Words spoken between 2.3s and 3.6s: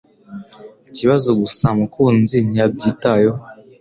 ntiyabyitayeho